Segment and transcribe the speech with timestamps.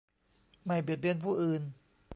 [0.65, 1.61] ไม่เบียดเบียนผู้อื่น